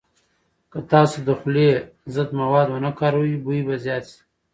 که 0.71 0.79
تاسو 0.91 1.17
د 1.27 1.29
خولې 1.39 1.69
ضد 2.15 2.29
مواد 2.39 2.67
ونه 2.69 2.91
کاروئ، 2.99 3.33
بوی 3.43 3.59
به 3.67 3.75
زیات 3.83 4.03
شي. 4.11 4.19